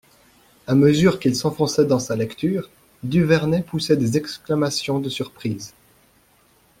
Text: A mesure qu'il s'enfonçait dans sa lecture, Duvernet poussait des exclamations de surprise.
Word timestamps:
A 0.65 0.73
mesure 0.73 1.19
qu'il 1.19 1.35
s'enfonçait 1.35 1.85
dans 1.85 1.99
sa 1.99 2.15
lecture, 2.15 2.71
Duvernet 3.03 3.61
poussait 3.63 3.97
des 3.97 4.17
exclamations 4.17 4.99
de 4.99 5.09
surprise. 5.09 5.75